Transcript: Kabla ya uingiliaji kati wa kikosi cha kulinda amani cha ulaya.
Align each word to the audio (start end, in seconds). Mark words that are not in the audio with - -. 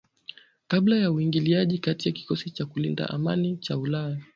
Kabla 0.67 0.95
ya 0.97 1.11
uingiliaji 1.11 1.77
kati 1.77 2.09
wa 2.09 2.13
kikosi 2.13 2.49
cha 2.49 2.65
kulinda 2.65 3.09
amani 3.09 3.57
cha 3.57 3.77
ulaya. 3.77 4.17